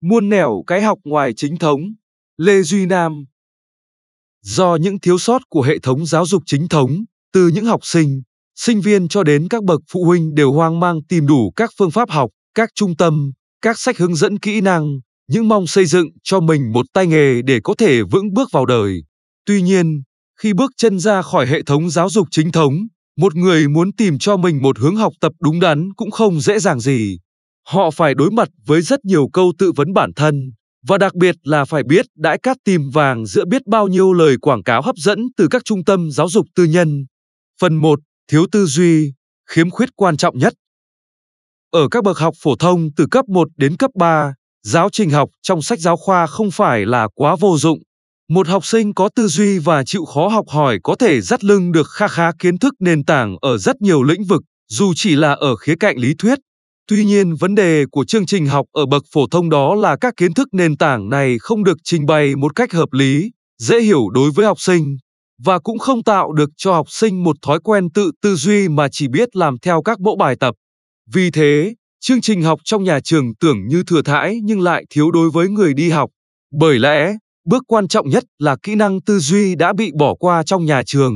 [0.00, 1.80] muôn nẻo cái học ngoài chính thống.
[2.36, 3.24] Lê Duy Nam
[4.42, 6.90] Do những thiếu sót của hệ thống giáo dục chính thống,
[7.32, 8.22] từ những học sinh,
[8.56, 11.90] sinh viên cho đến các bậc phụ huynh đều hoang mang tìm đủ các phương
[11.90, 13.32] pháp học, các trung tâm,
[13.62, 14.86] các sách hướng dẫn kỹ năng,
[15.28, 18.66] những mong xây dựng cho mình một tay nghề để có thể vững bước vào
[18.66, 19.02] đời.
[19.46, 20.02] Tuy nhiên,
[20.40, 22.74] khi bước chân ra khỏi hệ thống giáo dục chính thống,
[23.16, 26.58] một người muốn tìm cho mình một hướng học tập đúng đắn cũng không dễ
[26.58, 27.18] dàng gì.
[27.66, 30.52] Họ phải đối mặt với rất nhiều câu tự vấn bản thân,
[30.86, 34.36] và đặc biệt là phải biết đãi cát tìm vàng giữa biết bao nhiêu lời
[34.40, 37.06] quảng cáo hấp dẫn từ các trung tâm giáo dục tư nhân.
[37.60, 38.00] Phần 1.
[38.30, 39.12] Thiếu tư duy,
[39.50, 40.52] khiếm khuyết quan trọng nhất.
[41.70, 45.28] Ở các bậc học phổ thông từ cấp 1 đến cấp 3, giáo trình học
[45.42, 47.78] trong sách giáo khoa không phải là quá vô dụng.
[48.28, 51.72] Một học sinh có tư duy và chịu khó học hỏi có thể dắt lưng
[51.72, 55.32] được kha khá kiến thức nền tảng ở rất nhiều lĩnh vực, dù chỉ là
[55.32, 56.38] ở khía cạnh lý thuyết.
[56.90, 60.14] Tuy nhiên, vấn đề của chương trình học ở bậc phổ thông đó là các
[60.16, 64.08] kiến thức nền tảng này không được trình bày một cách hợp lý, dễ hiểu
[64.08, 64.96] đối với học sinh
[65.44, 68.88] và cũng không tạo được cho học sinh một thói quen tự tư duy mà
[68.92, 70.54] chỉ biết làm theo các mẫu bài tập.
[71.14, 75.10] Vì thế, chương trình học trong nhà trường tưởng như thừa thãi nhưng lại thiếu
[75.10, 76.10] đối với người đi học.
[76.60, 80.42] Bởi lẽ, bước quan trọng nhất là kỹ năng tư duy đã bị bỏ qua
[80.42, 81.14] trong nhà trường.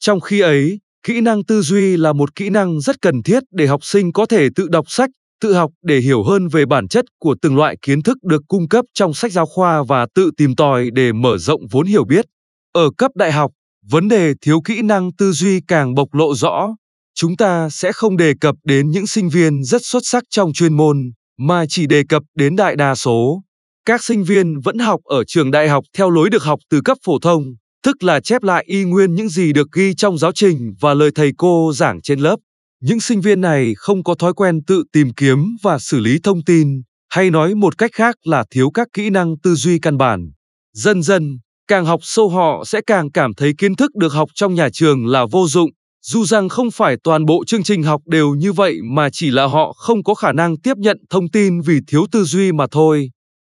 [0.00, 0.78] Trong khi ấy,
[1.08, 4.26] kỹ năng tư duy là một kỹ năng rất cần thiết để học sinh có
[4.26, 7.76] thể tự đọc sách, tự học để hiểu hơn về bản chất của từng loại
[7.82, 11.38] kiến thức được cung cấp trong sách giáo khoa và tự tìm tòi để mở
[11.38, 12.24] rộng vốn hiểu biết.
[12.72, 13.50] Ở cấp đại học,
[13.90, 16.68] vấn đề thiếu kỹ năng tư duy càng bộc lộ rõ.
[17.14, 20.76] Chúng ta sẽ không đề cập đến những sinh viên rất xuất sắc trong chuyên
[20.76, 20.96] môn,
[21.38, 23.42] mà chỉ đề cập đến đại đa số.
[23.84, 26.98] Các sinh viên vẫn học ở trường đại học theo lối được học từ cấp
[27.04, 27.42] phổ thông,
[27.82, 31.10] tức là chép lại y nguyên những gì được ghi trong giáo trình và lời
[31.14, 32.36] thầy cô giảng trên lớp.
[32.82, 36.44] Những sinh viên này không có thói quen tự tìm kiếm và xử lý thông
[36.44, 40.30] tin, hay nói một cách khác là thiếu các kỹ năng tư duy căn bản.
[40.74, 44.54] Dần dần, càng học sâu họ sẽ càng cảm thấy kiến thức được học trong
[44.54, 45.70] nhà trường là vô dụng,
[46.02, 49.46] dù rằng không phải toàn bộ chương trình học đều như vậy mà chỉ là
[49.46, 53.10] họ không có khả năng tiếp nhận thông tin vì thiếu tư duy mà thôi.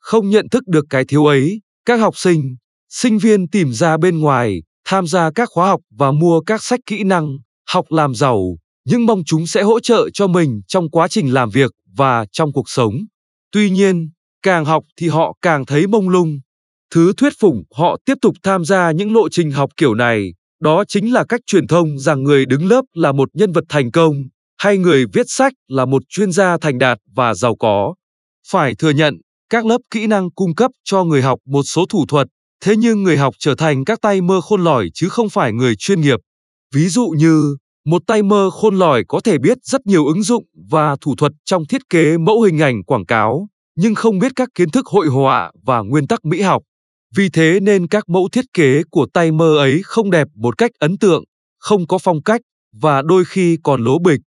[0.00, 2.56] Không nhận thức được cái thiếu ấy, các học sinh,
[2.88, 6.80] sinh viên tìm ra bên ngoài, tham gia các khóa học và mua các sách
[6.86, 7.38] kỹ năng,
[7.68, 11.50] học làm giàu, nhưng mong chúng sẽ hỗ trợ cho mình trong quá trình làm
[11.50, 12.94] việc và trong cuộc sống.
[13.52, 14.10] Tuy nhiên,
[14.42, 16.40] càng học thì họ càng thấy mông lung.
[16.90, 20.84] Thứ thuyết phục họ tiếp tục tham gia những lộ trình học kiểu này, đó
[20.88, 24.14] chính là cách truyền thông rằng người đứng lớp là một nhân vật thành công,
[24.58, 27.94] hay người viết sách là một chuyên gia thành đạt và giàu có.
[28.48, 29.14] Phải thừa nhận,
[29.50, 32.26] các lớp kỹ năng cung cấp cho người học một số thủ thuật,
[32.60, 35.76] thế nhưng người học trở thành các tay mơ khôn lỏi chứ không phải người
[35.76, 36.20] chuyên nghiệp.
[36.74, 40.44] Ví dụ như, một tay mơ khôn lỏi có thể biết rất nhiều ứng dụng
[40.70, 44.48] và thủ thuật trong thiết kế mẫu hình ảnh quảng cáo, nhưng không biết các
[44.54, 46.62] kiến thức hội họa và nguyên tắc mỹ học.
[47.16, 50.70] Vì thế nên các mẫu thiết kế của tay mơ ấy không đẹp một cách
[50.78, 51.24] ấn tượng,
[51.58, 52.40] không có phong cách
[52.80, 54.20] và đôi khi còn lố bịch.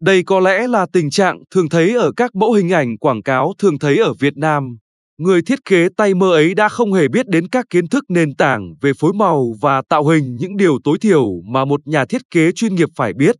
[0.00, 3.52] Đây có lẽ là tình trạng thường thấy ở các mẫu hình ảnh quảng cáo
[3.58, 4.76] thường thấy ở Việt Nam.
[5.18, 8.34] Người thiết kế tay mơ ấy đã không hề biết đến các kiến thức nền
[8.34, 12.22] tảng về phối màu và tạo hình những điều tối thiểu mà một nhà thiết
[12.30, 13.36] kế chuyên nghiệp phải biết.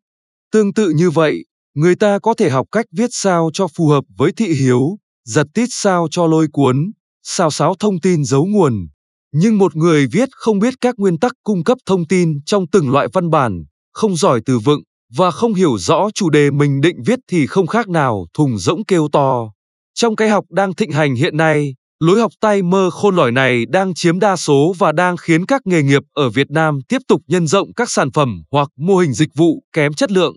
[0.53, 1.45] Tương tự như vậy,
[1.75, 5.47] người ta có thể học cách viết sao cho phù hợp với thị hiếu, giật
[5.55, 6.93] tít sao cho lôi cuốn,
[7.23, 8.89] sao sáo thông tin giấu nguồn.
[9.33, 12.91] Nhưng một người viết không biết các nguyên tắc cung cấp thông tin trong từng
[12.91, 14.81] loại văn bản, không giỏi từ vựng
[15.17, 18.85] và không hiểu rõ chủ đề mình định viết thì không khác nào thùng rỗng
[18.85, 19.56] kêu to.
[19.99, 23.67] Trong cái học đang thịnh hành hiện nay, lối học tay mơ khôn lỏi này
[23.67, 27.23] đang chiếm đa số và đang khiến các nghề nghiệp ở Việt Nam tiếp tục
[27.27, 30.37] nhân rộng các sản phẩm hoặc mô hình dịch vụ kém chất lượng.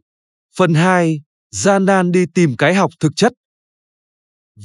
[0.58, 1.22] Phần 2.
[1.52, 3.34] Gian nan đi tìm cái học thực chất.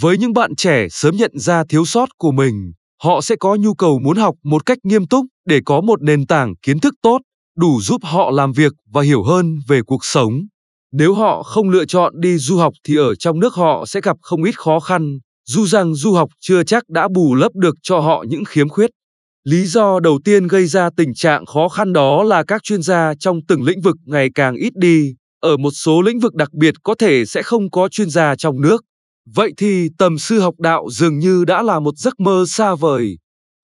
[0.00, 2.72] Với những bạn trẻ sớm nhận ra thiếu sót của mình,
[3.03, 6.27] họ sẽ có nhu cầu muốn học một cách nghiêm túc để có một nền
[6.27, 7.19] tảng kiến thức tốt,
[7.56, 10.33] đủ giúp họ làm việc và hiểu hơn về cuộc sống.
[10.97, 14.16] Nếu họ không lựa chọn đi du học thì ở trong nước họ sẽ gặp
[14.22, 18.01] không ít khó khăn, dù rằng du học chưa chắc đã bù lấp được cho
[18.01, 18.91] họ những khiếm khuyết.
[19.45, 23.15] Lý do đầu tiên gây ra tình trạng khó khăn đó là các chuyên gia
[23.15, 26.74] trong từng lĩnh vực ngày càng ít đi, ở một số lĩnh vực đặc biệt
[26.83, 28.84] có thể sẽ không có chuyên gia trong nước.
[29.34, 33.18] Vậy thì tầm sư học đạo dường như đã là một giấc mơ xa vời.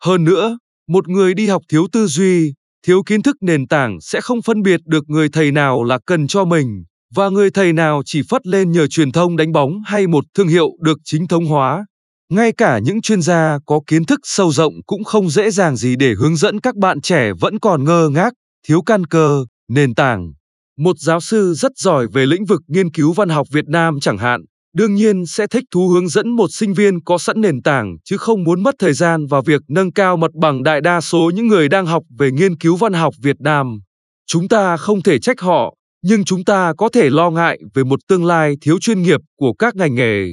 [0.05, 0.59] Hơn nữa,
[0.89, 2.55] một người đi học thiếu tư duy,
[2.87, 6.27] thiếu kiến thức nền tảng sẽ không phân biệt được người thầy nào là cần
[6.27, 6.85] cho mình
[7.15, 10.49] và người thầy nào chỉ phất lên nhờ truyền thông đánh bóng hay một thương
[10.49, 11.87] hiệu được chính thống hóa.
[12.33, 15.97] Ngay cả những chuyên gia có kiến thức sâu rộng cũng không dễ dàng gì
[15.97, 18.33] để hướng dẫn các bạn trẻ vẫn còn ngơ ngác,
[18.69, 20.33] thiếu căn cơ, nền tảng.
[20.79, 24.19] Một giáo sư rất giỏi về lĩnh vực nghiên cứu văn học Việt Nam chẳng
[24.19, 24.41] hạn,
[24.77, 28.17] đương nhiên sẽ thích thú hướng dẫn một sinh viên có sẵn nền tảng chứ
[28.17, 31.47] không muốn mất thời gian vào việc nâng cao mặt bằng đại đa số những
[31.47, 33.81] người đang học về nghiên cứu văn học Việt Nam.
[34.27, 38.01] Chúng ta không thể trách họ, nhưng chúng ta có thể lo ngại về một
[38.09, 40.25] tương lai thiếu chuyên nghiệp của các ngành nghề.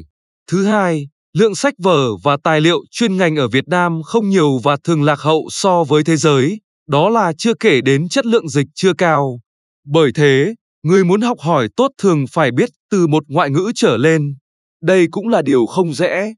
[0.52, 4.58] Thứ hai, lượng sách vở và tài liệu chuyên ngành ở Việt Nam không nhiều
[4.64, 8.50] và thường lạc hậu so với thế giới, đó là chưa kể đến chất lượng
[8.50, 9.40] dịch chưa cao.
[9.86, 13.98] Bởi thế, người muốn học hỏi tốt thường phải biết từ một ngoại ngữ trở
[13.98, 14.36] lên.
[14.82, 16.34] Đây cũng là điều không dễ.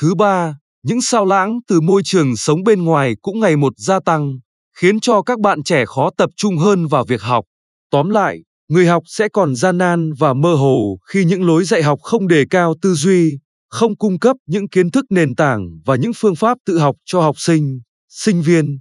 [0.00, 4.00] Thứ ba, những sao lãng từ môi trường sống bên ngoài cũng ngày một gia
[4.00, 4.38] tăng,
[4.76, 7.44] khiến cho các bạn trẻ khó tập trung hơn vào việc học.
[7.90, 8.38] Tóm lại,
[8.74, 12.28] người học sẽ còn gian nan và mơ hồ khi những lối dạy học không
[12.28, 13.38] đề cao tư duy,
[13.68, 17.20] không cung cấp những kiến thức nền tảng và những phương pháp tự học cho
[17.20, 18.78] học sinh, sinh viên.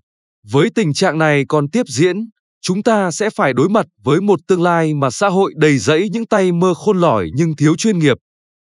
[0.52, 2.18] Với tình trạng này còn tiếp diễn,
[2.62, 6.10] chúng ta sẽ phải đối mặt với một tương lai mà xã hội đầy rẫy
[6.10, 8.18] những tay mơ khôn lỏi nhưng thiếu chuyên nghiệp.